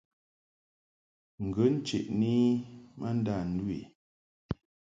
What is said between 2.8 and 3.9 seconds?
ma ndâ ndu i.